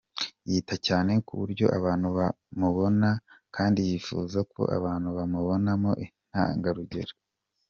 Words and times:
Yita 0.51 0.75
cyane 0.87 1.11
ku 1.25 1.33
buryo 1.41 1.65
abantu 1.77 2.07
bamubona 2.17 3.09
kandi 3.55 3.79
yifuza 3.89 4.39
ko 4.53 4.61
abantu 4.77 5.07
bamubonamo 5.17 5.91
intangarugero. 6.05 7.13